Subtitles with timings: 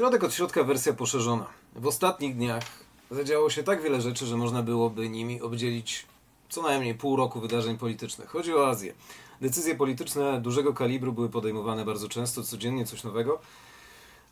[0.00, 1.46] Środek od środka wersja poszerzona.
[1.76, 2.64] W ostatnich dniach
[3.10, 6.06] zadziało się tak wiele rzeczy, że można byłoby nimi obdzielić
[6.48, 8.28] co najmniej pół roku wydarzeń politycznych.
[8.28, 8.94] Chodzi o Azję.
[9.40, 13.40] Decyzje polityczne dużego kalibru były podejmowane bardzo często, codziennie coś nowego.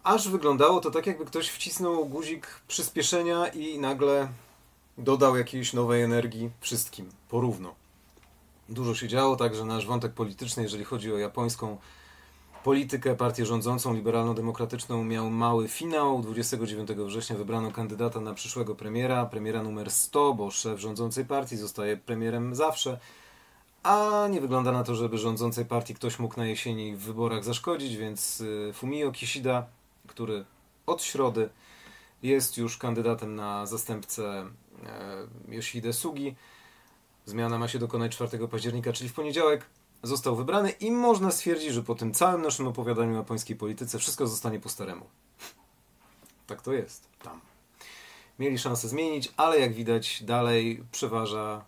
[0.04, 4.28] Aż wyglądało to tak, jakby ktoś wcisnął guzik przyspieszenia i nagle
[4.98, 7.74] dodał jakiejś nowej energii wszystkim, porówno.
[8.68, 11.78] Dużo się działo, także nasz wątek polityczny, jeżeli chodzi o japońską
[12.64, 16.22] politykę, partię rządzącą, liberalno-demokratyczną, miał mały finał.
[16.22, 21.96] 29 września wybrano kandydata na przyszłego premiera, premiera numer 100, bo szef rządzącej partii zostaje
[21.96, 22.98] premierem zawsze.
[23.82, 27.96] A nie wygląda na to, żeby rządzącej partii ktoś mógł na jesieni w wyborach zaszkodzić,
[27.96, 29.66] więc y, Fumio Kishida,
[30.06, 30.44] który
[30.86, 31.48] od środy
[32.22, 34.46] jest już kandydatem na zastępcę
[35.48, 36.34] e, Yoshihide Sugi.
[37.26, 39.66] Zmiana ma się dokonać 4 października, czyli w poniedziałek
[40.02, 44.26] został wybrany i można stwierdzić, że po tym całym naszym opowiadaniu o japońskiej polityce wszystko
[44.26, 45.06] zostanie po staremu.
[46.46, 47.40] Tak to jest tam.
[48.38, 51.64] Mieli szansę zmienić, ale jak widać dalej przeważa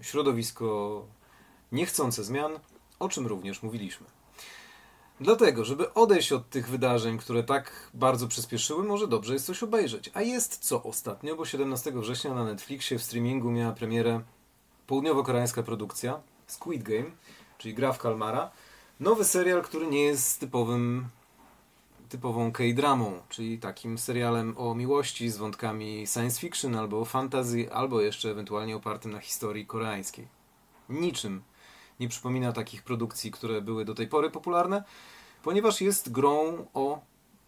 [0.00, 1.06] środowisko
[1.72, 2.52] niechcące zmian,
[2.98, 4.06] o czym również mówiliśmy.
[5.20, 10.10] Dlatego, żeby odejść od tych wydarzeń, które tak bardzo przyspieszyły, może dobrze jest coś obejrzeć.
[10.14, 14.20] A jest co ostatnio, bo 17 września na Netflixie w streamingu miała premierę
[14.86, 17.10] południowo-koreańska produkcja Squid Game,
[17.60, 18.50] czyli gra w kalmara.
[19.00, 21.08] Nowy serial, który nie jest typowym
[22.08, 28.30] typową K-dramą, czyli takim serialem o miłości z wątkami science fiction albo fantasy, albo jeszcze
[28.30, 30.28] ewentualnie opartym na historii koreańskiej.
[30.88, 31.42] Niczym
[32.00, 34.84] nie przypomina takich produkcji, które były do tej pory popularne,
[35.42, 37.00] ponieważ jest grą o.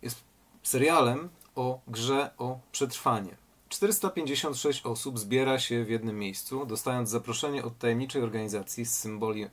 [0.03, 0.25] jest
[0.63, 3.42] serialem o grze o przetrwanie.
[3.73, 9.47] 456 osób zbiera się w jednym miejscu, dostając zaproszenie od tajemniczej organizacji, z symboli,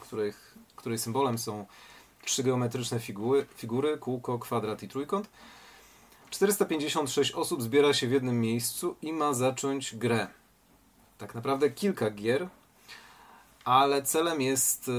[0.00, 1.66] których, której symbolem są
[2.24, 5.28] trzy geometryczne figury, figury kółko, kwadrat i trójkąt.
[6.30, 10.26] 456 osób zbiera się w jednym miejscu i ma zacząć grę.
[11.18, 12.48] Tak naprawdę kilka gier,
[13.64, 14.92] ale celem jest y,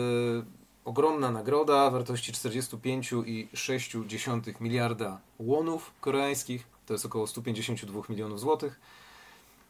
[0.85, 8.79] ogromna nagroda wartości 45,6 miliarda łonów koreańskich, to jest około 152 milionów złotych.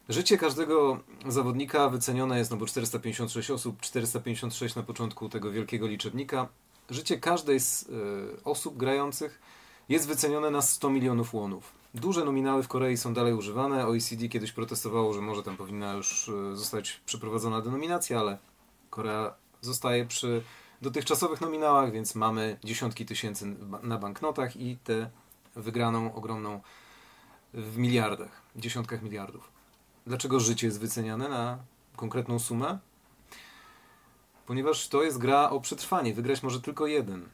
[0.10, 6.48] Życie każdego zawodnika wycenione jest, no bo 456 osób, 456 na początku tego wielkiego liczebnika.
[6.90, 9.42] Życie każdej z y, osób grających
[9.90, 11.74] jest wycenione na 100 milionów łonów.
[11.94, 13.88] Duże nominały w Korei są dalej używane.
[13.88, 18.38] OECD kiedyś protestowało, że może tam powinna już y, zostać przeprowadzona denominacja, ale
[18.90, 20.44] Korea zostaje przy
[20.82, 25.10] dotychczasowych nominałach, więc mamy dziesiątki tysięcy na banknotach i tę
[25.56, 26.62] wygraną ogromną
[27.54, 29.52] w miliardach, dziesiątkach miliardów.
[30.08, 31.58] Dlaczego życie jest wyceniane na
[31.96, 32.80] konkretną sumę?
[34.46, 36.14] Ponieważ to jest gra o przetrwanie.
[36.14, 37.30] Wygrać może tylko jeden.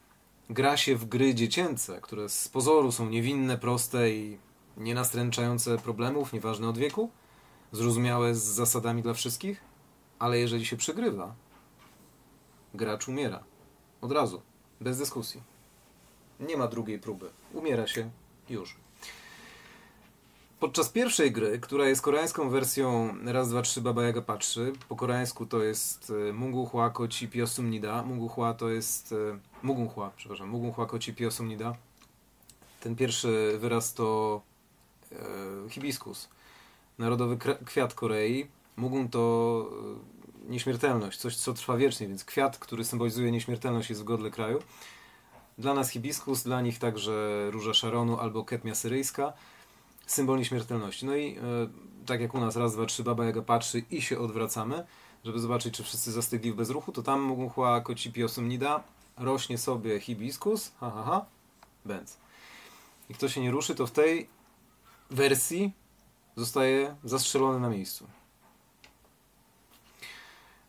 [0.50, 4.38] Gra się w gry dziecięce, które z pozoru są niewinne, proste i
[4.78, 7.12] nienastręczające problemów, nieważne od wieku,
[7.72, 9.62] zrozumiałe z zasadami dla wszystkich,
[10.20, 11.36] ale jeżeli się przegrywa,
[12.74, 13.44] gracz umiera.
[14.02, 14.42] Od razu.
[14.82, 15.42] Bez dyskusji.
[16.40, 17.30] Nie ma drugiej próby.
[17.54, 18.10] Umiera się
[18.50, 18.78] już.
[20.60, 25.46] Podczas pierwszej gry, która jest koreańską wersją raz, dwa, trzy Baba Yaga patrzy, po koreańsku
[25.46, 28.04] to jest e, Mungu Hua Koci Piosum Nida.
[28.04, 29.12] Mungu Hua to jest...
[29.12, 30.50] E, Mugun Hua, przepraszam.
[30.50, 31.76] Mugun Hua Koci Piosum Nida.
[32.80, 34.42] Ten pierwszy wyraz to
[35.12, 35.16] e,
[35.70, 36.30] hibiskus.
[36.98, 38.48] Narodowy kwiat Korei.
[38.78, 39.66] Mugun to
[40.46, 44.60] e, nieśmiertelność, coś co trwa wiecznie, więc kwiat, który symbolizuje nieśmiertelność jest w godle kraju.
[45.58, 49.34] Dla nas hibiskus, dla nich także róża szaronu albo ketmia syryjska
[50.08, 51.06] symbol nieśmiertelności.
[51.06, 51.42] No i e,
[52.06, 54.86] tak jak u nas raz, dwa, trzy, Baba Jaga patrzy i się odwracamy,
[55.24, 58.84] żeby zobaczyć, czy wszyscy zastygli w bezruchu, to tam Mugunhua Kocipi Osumnida
[59.18, 61.26] rośnie sobie hibiskus, ha, ha, ha,
[61.86, 62.18] bęc.
[63.10, 64.30] I kto się nie ruszy, to w tej
[65.10, 65.72] wersji
[66.36, 68.08] zostaje zastrzelony na miejscu.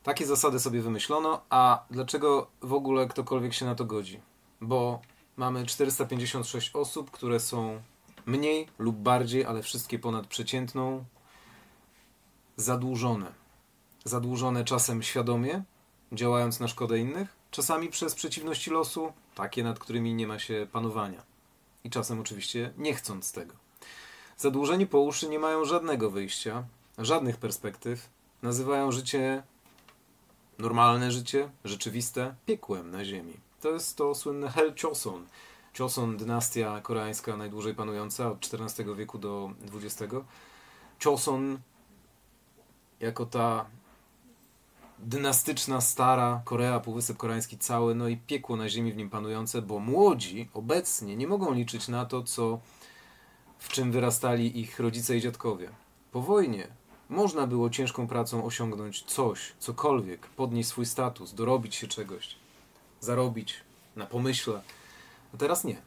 [0.02, 4.20] Takie zasady sobie wymyślono, a dlaczego w ogóle ktokolwiek się na to godzi?
[4.60, 5.00] Bo
[5.36, 7.80] mamy 456 osób, które są
[8.28, 11.04] mniej lub bardziej, ale wszystkie ponad przeciętną,
[12.56, 13.32] zadłużone.
[14.04, 15.62] Zadłużone czasem świadomie,
[16.12, 21.22] działając na szkodę innych, czasami przez przeciwności losu, takie nad którymi nie ma się panowania.
[21.84, 23.54] I czasem oczywiście nie chcąc tego.
[24.36, 26.64] Zadłużeni po uszy nie mają żadnego wyjścia,
[26.98, 28.10] żadnych perspektyw,
[28.42, 29.42] nazywają życie
[30.58, 33.34] normalne życie, rzeczywiste, piekłem na ziemi.
[33.60, 35.26] To jest to słynne Hell Choson,
[35.78, 40.14] Choson, dynastia koreańska najdłużej panująca od XIV wieku do XX.
[41.04, 41.58] Choson
[43.00, 43.66] jako ta
[44.98, 49.78] dynastyczna, stara Korea, Półwysep Koreański cały, no i piekło na ziemi w nim panujące, bo
[49.78, 52.60] młodzi obecnie nie mogą liczyć na to, co
[53.58, 55.68] w czym wyrastali ich rodzice i dziadkowie.
[56.12, 56.68] Po wojnie
[57.08, 62.36] można było ciężką pracą osiągnąć coś, cokolwiek, podnieść swój status, dorobić się czegoś,
[63.00, 63.54] zarobić
[63.96, 64.60] na pomyśle.
[65.34, 65.82] A teraz nie.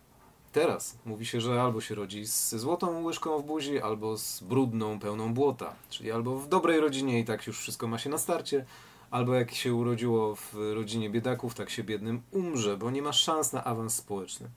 [0.51, 4.99] Teraz mówi się, że albo się rodzi z złotą łyżką w buzi, albo z brudną,
[4.99, 5.75] pełną błota.
[5.89, 8.65] Czyli albo w dobrej rodzinie i tak już wszystko ma się na starcie,
[9.11, 13.53] albo jak się urodziło w rodzinie biedaków, tak się biednym umrze, bo nie ma szans
[13.53, 14.49] na awans społeczny.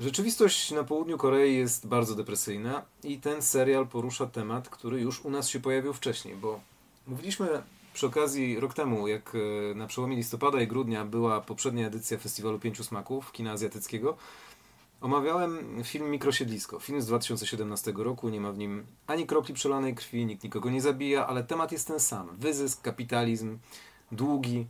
[0.00, 5.30] Rzeczywistość na południu Korei jest bardzo depresyjna i ten serial porusza temat, który już u
[5.30, 6.60] nas się pojawił wcześniej, bo
[7.06, 12.18] mówiliśmy przy okazji rok temu, jak e, na przełomie listopada i grudnia była poprzednia edycja
[12.18, 14.16] Festiwalu Pięciu Smaków kina azjatyckiego,
[15.00, 16.78] omawiałem film Mikrosiedlisko.
[16.78, 20.80] Film z 2017 roku, nie ma w nim ani kropli przelanej krwi, nikt nikogo nie
[20.80, 22.28] zabija, ale temat jest ten sam.
[22.38, 23.58] Wyzysk, kapitalizm,
[24.12, 24.66] długi,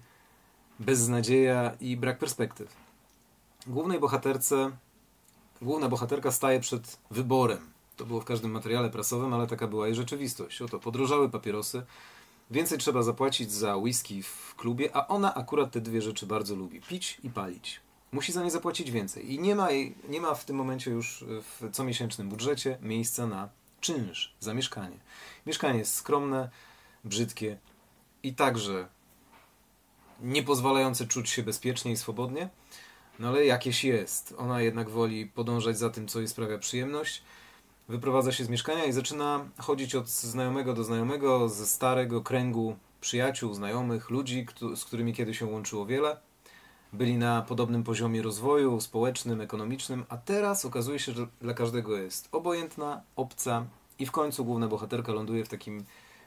[0.80, 2.76] beznadzieja i brak perspektyw.
[3.66, 4.70] Głównej bohaterce,
[5.62, 7.72] główna bohaterka staje przed wyborem.
[7.96, 10.62] To było w każdym materiale prasowym, ale taka była jej rzeczywistość.
[10.62, 11.82] Oto podrożały papierosy,
[12.50, 16.80] Więcej trzeba zapłacić za whisky w klubie, a ona akurat te dwie rzeczy bardzo lubi:
[16.80, 17.80] pić i palić.
[18.12, 19.32] Musi za nie zapłacić więcej.
[19.32, 19.68] I nie ma,
[20.08, 23.48] nie ma w tym momencie już w comiesięcznym budżecie miejsca na
[23.80, 24.96] czynsz za mieszkanie.
[25.46, 26.50] Mieszkanie jest skromne,
[27.04, 27.58] brzydkie
[28.22, 28.88] i także
[30.20, 32.48] nie pozwalające czuć się bezpiecznie i swobodnie,
[33.18, 34.34] no ale jakieś jest.
[34.38, 37.22] Ona jednak woli podążać za tym, co jej sprawia przyjemność
[37.92, 43.54] wyprowadza się z mieszkania i zaczyna chodzić od znajomego do znajomego, ze starego kręgu przyjaciół,
[43.54, 44.46] znajomych, ludzi,
[44.76, 46.16] z którymi kiedyś się łączyło wiele.
[46.92, 52.28] Byli na podobnym poziomie rozwoju społecznym, ekonomicznym, a teraz okazuje się, że dla każdego jest
[52.32, 53.64] obojętna, obca
[53.98, 55.84] i w końcu główna bohaterka ląduje w takim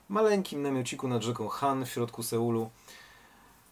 [0.09, 2.69] maleńkim namiociku nad rzeką Han w środku Seulu,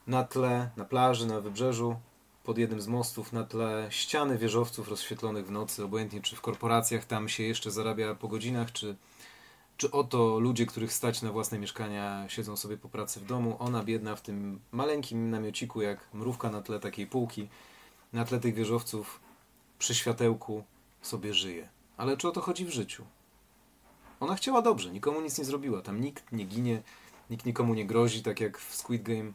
[0.07, 1.95] na tle, na plaży, na wybrzeżu,
[2.43, 7.05] pod jednym z mostów na tle ściany wieżowców rozświetlonych w nocy, obojętnie czy w korporacjach
[7.05, 8.95] tam się jeszcze zarabia po godzinach, czy,
[9.77, 13.55] czy oto ludzie, których stać na własne mieszkania, siedzą sobie po pracy w domu.
[13.59, 17.49] Ona biedna w tym maleńkim namiociku, jak mrówka na tle takiej półki,
[18.13, 19.19] na tle tych wieżowców,
[19.79, 20.63] przy światełku
[21.01, 21.69] sobie żyje.
[21.97, 23.05] Ale czy o to chodzi w życiu?
[24.19, 25.81] Ona chciała dobrze, nikomu nic nie zrobiła.
[25.81, 26.81] Tam nikt nie ginie,
[27.29, 29.31] nikt nikomu nie grozi, tak jak w Squid Game.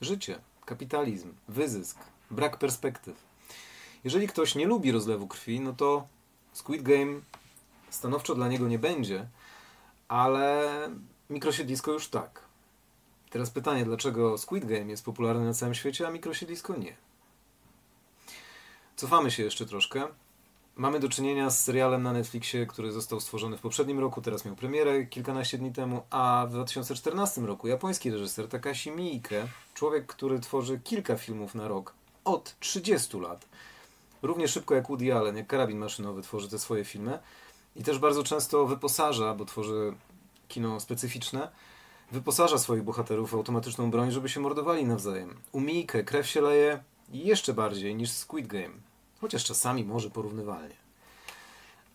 [0.00, 1.98] Życie kapitalizm, wyzysk,
[2.30, 3.16] brak perspektyw.
[4.04, 6.06] Jeżeli ktoś nie lubi rozlewu krwi, no to
[6.52, 7.20] Squid Game
[7.90, 9.28] stanowczo dla niego nie będzie,
[10.08, 10.68] ale
[11.30, 12.40] mikrosiedlisko już tak.
[13.30, 16.96] Teraz pytanie, dlaczego Squid Game jest popularny na całym świecie, a mikrosiedlisko nie?
[18.96, 20.08] Cofamy się jeszcze troszkę.
[20.78, 24.56] Mamy do czynienia z serialem na Netflixie, który został stworzony w poprzednim roku, teraz miał
[24.56, 30.80] premierę kilkanaście dni temu, a w 2014 roku japoński reżyser Takashi Miike, człowiek, który tworzy
[30.84, 31.94] kilka filmów na rok
[32.24, 33.46] od 30 lat,
[34.22, 37.18] równie szybko jak Woody Allen, jak karabin maszynowy tworzy te swoje filmy
[37.76, 39.94] i też bardzo często wyposaża, bo tworzy
[40.48, 41.48] kino specyficzne,
[42.12, 45.34] wyposaża swoich bohaterów w automatyczną broń, żeby się mordowali nawzajem.
[45.52, 46.82] U Miike krew się leje
[47.12, 48.87] jeszcze bardziej niż Squid Game
[49.20, 50.74] Chociaż czasami może porównywalnie.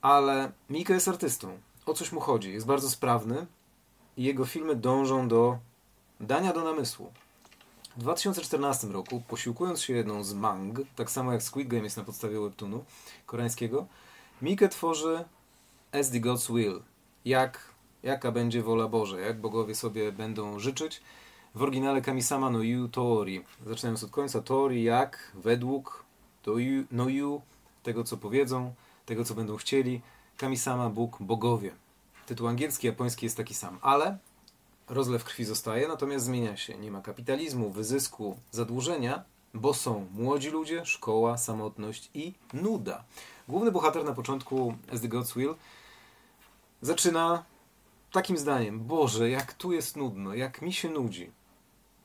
[0.01, 1.57] Ale Mika jest artystą.
[1.85, 2.53] O coś mu chodzi.
[2.53, 3.45] Jest bardzo sprawny
[4.17, 5.57] i jego filmy dążą do
[6.19, 7.11] dania do namysłu.
[7.97, 12.03] W 2014 roku, posiłkując się jedną z mang, tak samo jak Squid Game jest na
[12.03, 12.85] podstawie webtoonu
[13.25, 13.87] koreańskiego,
[14.41, 15.25] Mike tworzy
[15.91, 16.81] As the God's Will.
[17.25, 17.59] Jak,
[18.03, 21.01] jaka będzie wola Boże, jak bogowie sobie będą życzyć.
[21.55, 23.43] W oryginale Kamisama no Yu Tori.
[23.65, 26.03] Zaczynając od końca, Tori jak, według,
[26.43, 27.41] to you, no you,
[27.83, 28.73] tego co powiedzą,
[29.05, 30.01] tego co będą chcieli,
[30.37, 31.71] Kamisama, Bóg, bogowie.
[32.25, 34.17] Tytuł angielski, japoński jest taki sam, ale
[34.89, 36.77] rozlew krwi zostaje, natomiast zmienia się.
[36.77, 39.23] Nie ma kapitalizmu, wyzysku, zadłużenia,
[39.53, 43.03] bo są młodzi ludzie, szkoła, samotność i nuda.
[43.47, 45.55] Główny bohater na początku As the God's Will
[46.81, 47.43] zaczyna
[48.11, 51.31] takim zdaniem: Boże, jak tu jest nudno, jak mi się nudzi.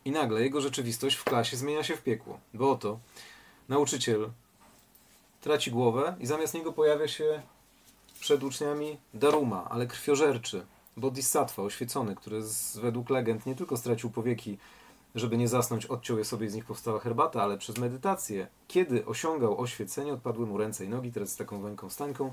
[0.04, 2.98] I nagle jego rzeczywistość w klasie zmienia się w piekło, bo oto
[3.68, 4.30] nauczyciel
[5.40, 7.42] traci głowę i zamiast niego pojawia się
[8.20, 14.58] przed uczniami Daruma, ale krwiożerczy, bodhisattva oświecony, który z, według legend nie tylko stracił powieki,
[15.14, 19.06] żeby nie zasnąć, odciął je sobie i z nich powstała herbata, ale przez medytację, kiedy
[19.06, 22.32] osiągał oświecenie, odpadły mu ręce i nogi, teraz z taką węką stańką.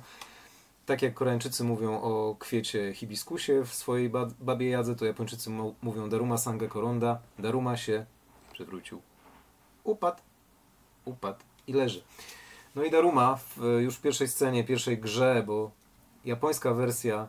[0.85, 5.49] Tak jak Koreańczycy mówią o kwiecie hibiskusie w swojej babie jadze, to Japończycy
[5.81, 7.19] mówią Daruma Sanga Koronda.
[7.39, 8.05] Daruma się
[8.53, 9.01] przewrócił.
[9.83, 10.21] Upadł
[11.05, 12.03] upadł i leży.
[12.75, 15.71] No i Daruma w już w pierwszej scenie, pierwszej grze, bo
[16.25, 17.27] japońska wersja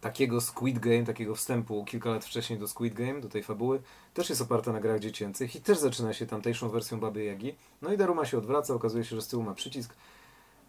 [0.00, 3.82] takiego Squid Game, takiego wstępu kilka lat wcześniej do Squid Game, do tej fabuły,
[4.14, 7.54] też jest oparta na grach dziecięcych i też zaczyna się tamtejszą wersją Baby Jagi.
[7.82, 9.94] No i Daruma się odwraca, okazuje się, że z tyłu ma przycisk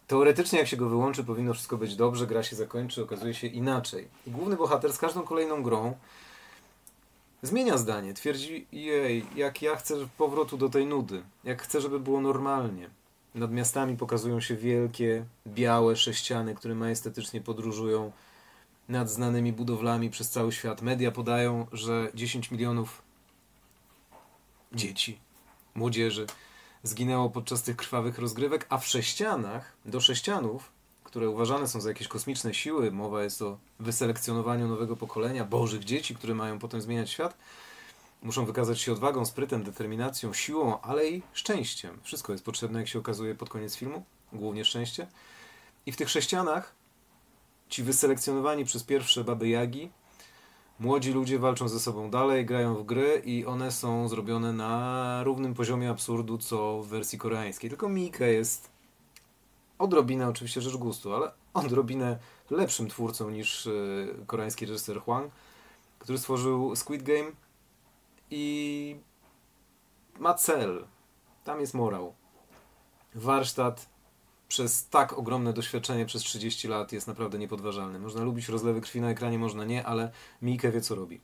[0.10, 4.08] Teoretycznie, jak się go wyłączy, powinno wszystko być dobrze, gra się zakończy, okazuje się inaczej.
[4.28, 5.94] I główny bohater z każdą kolejną grą
[7.42, 8.14] zmienia zdanie.
[8.14, 12.90] Twierdzi, jej, jak ja chcę powrotu do tej nudy, jak chcę, żeby było normalnie.
[13.36, 18.12] Nad miastami pokazują się wielkie, białe sześciany, które majestatycznie podróżują
[18.90, 20.82] nad znanymi budowlami przez cały świat.
[20.82, 23.02] Media podają, że 10 milionów
[24.74, 25.20] dzieci,
[25.76, 26.28] młodzieży
[26.84, 30.72] zginęło podczas tych krwawych rozgrywek, a w sześcianach, do sześcianów,
[31.10, 36.16] które uważane są za jakieś kosmiczne siły, mowa jest o wyselekcjonowaniu nowego pokolenia, bożych dzieci,
[36.16, 37.38] które mają potem zmieniać świat,
[38.24, 42.00] muszą wykazać się odwagą, sprytem, determinacją, siłą, ale i szczęściem.
[42.04, 45.08] Wszystko jest potrzebne, jak się okazuje pod koniec filmu, głównie szczęście.
[45.86, 46.76] I w tych sześcianach
[47.70, 49.90] ci wyselekcjonowani przez pierwsze baby Jagi
[50.80, 55.54] Młodzi ludzie walczą ze sobą dalej, grają w gry i one są zrobione na równym
[55.54, 57.70] poziomie absurdu, co w wersji koreańskiej.
[57.70, 58.70] Tylko Mika jest
[59.80, 62.20] odrobinę, oczywiście rzecz gustu, ale odrobinę
[62.50, 63.72] lepszym twórcą niż e,
[64.28, 65.32] koreański reżyser Hwang,
[66.00, 67.32] który stworzył Squid Game
[68.32, 68.96] i
[70.20, 70.86] ma cel.
[71.44, 72.14] Tam jest morał.
[73.16, 73.90] Warsztat
[74.48, 78.00] przez tak ogromne doświadczenie przez 30 lat jest naprawdę niepodważalny.
[78.00, 81.22] Można lubić rozlewy krwi na ekranie, można nie, ale Miike wie co robi.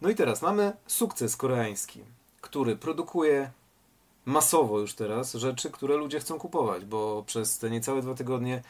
[0.00, 2.04] No i teraz mamy sukces koreański,
[2.40, 3.50] który produkuje
[4.26, 8.62] masowo już teraz rzeczy, które ludzie chcą kupować, bo przez te niecałe dwa tygodnie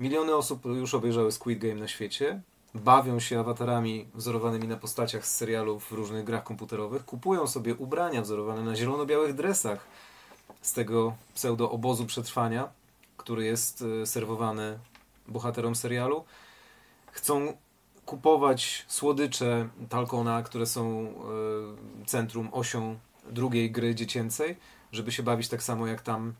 [0.00, 2.40] miliony osób już obejrzały Squid Game na świecie,
[2.74, 8.22] bawią się awatarami wzorowanymi na postaciach z serialów w różnych grach komputerowych, kupują sobie ubrania
[8.22, 9.86] wzorowane na zielono-białych dresach
[10.62, 12.68] z tego pseudo-obozu przetrwania,
[13.16, 14.78] który jest e, serwowany
[15.28, 16.24] bohaterom serialu.
[17.10, 17.56] Chcą
[18.06, 21.08] kupować słodycze Talkona, które są
[22.02, 22.98] e, centrum, osią
[23.30, 24.56] drugiej gry dziecięcej,
[24.92, 26.34] żeby się bawić tak samo jak tam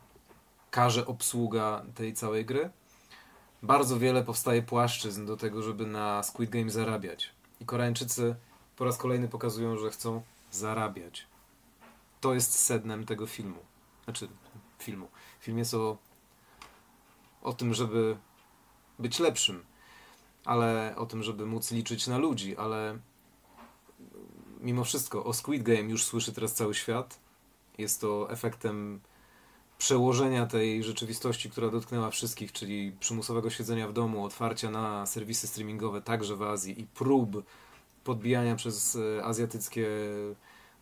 [0.71, 2.71] każe obsługa tej całej gry.
[3.63, 7.31] Bardzo wiele powstaje płaszczyzn do tego, żeby na Squid Game zarabiać.
[7.61, 8.37] I Koreańczycy
[8.77, 11.27] po raz kolejny pokazują, że chcą zarabiać.
[12.21, 13.59] To jest sednem tego filmu.
[14.05, 14.29] Znaczy,
[14.79, 15.09] filmu.
[15.41, 15.99] Film jest o
[17.43, 18.17] o tym, żeby
[18.99, 19.65] być lepszym,
[20.45, 22.99] ale o tym, żeby móc liczyć na ludzi, ale
[24.61, 27.21] mimo wszystko o Squid Game już słyszy teraz cały świat.
[27.79, 29.01] Jest to efektem
[29.79, 36.03] przełożenia tej rzeczywistości, która dotknęła wszystkich, czyli przymusowego siedzenia w domu, otwarcia na serwisy streamingowe
[36.03, 37.45] także w Azji i prób
[38.05, 39.89] podbijania przez e, azjatyckie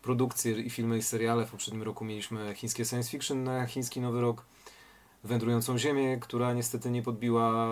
[0.01, 1.45] produkcje i filmy i seriale.
[1.45, 4.45] W poprzednim roku mieliśmy chińskie science fiction na chiński Nowy Rok
[5.23, 7.67] wędrującą Ziemię, która niestety nie podbiła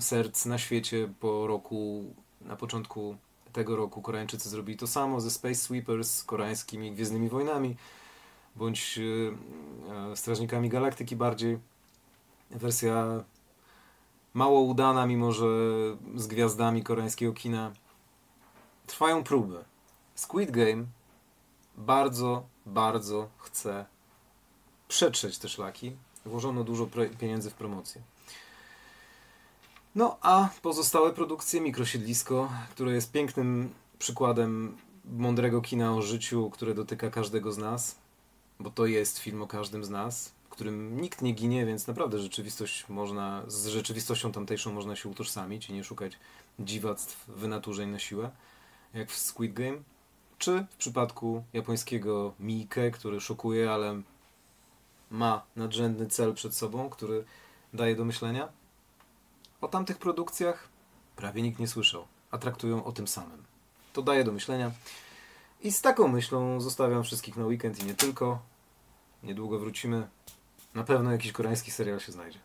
[0.00, 2.04] serc na świecie po roku,
[2.40, 3.16] na początku
[3.52, 7.76] tego roku Koreańczycy zrobili to samo ze Space Sweepers, koreańskimi Gwiezdnymi Wojnami,
[8.56, 8.98] bądź
[10.12, 11.58] e, Strażnikami Galaktyki bardziej.
[12.50, 13.24] Wersja
[14.34, 15.46] mało udana, mimo że
[16.16, 17.72] z gwiazdami koreańskiego kina.
[18.86, 19.64] Trwają próby.
[20.14, 20.84] Squid Game
[21.76, 23.84] bardzo, bardzo chce
[24.88, 25.96] przetrzeć te szlaki,
[26.26, 28.02] Włożono dużo pieniędzy w promocję.
[29.94, 37.10] No a pozostałe produkcje Mikrosiedlisko, które jest pięknym przykładem mądrego kina o życiu, które dotyka
[37.10, 37.96] każdego z nas,
[38.60, 42.18] bo to jest film o każdym z nas, w którym nikt nie ginie, więc naprawdę
[42.18, 46.12] rzeczywistość można, z rzeczywistością tamtejszą można się utożsamić i nie szukać
[46.58, 48.30] dziwactw, wynaturzeń na siłę,
[48.94, 49.78] jak w Squid Game,
[50.38, 54.02] czy w przypadku japońskiego Miike, który szokuje, ale
[55.10, 57.24] ma nadrzędny cel przed sobą, który
[57.74, 58.48] daje do myślenia.
[59.60, 60.68] O tamtych produkcjach
[61.16, 63.44] prawie nikt nie słyszał, a traktują o tym samym.
[63.92, 64.70] To daje do myślenia.
[65.60, 68.38] I z taką myślą zostawiam wszystkich na weekend i nie tylko.
[69.22, 70.08] Niedługo wrócimy.
[70.74, 72.38] Na pewno jakiś koreański serial się znajdzie.